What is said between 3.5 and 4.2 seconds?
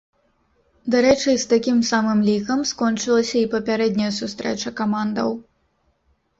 папярэдняя